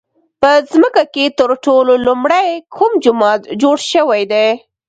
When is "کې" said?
1.13-1.25